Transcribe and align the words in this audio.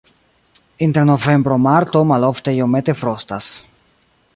Inter 0.85 1.03
novembro-marto 1.11 2.03
malofte 2.13 2.57
iomete 2.59 3.01
frostas. 3.03 3.55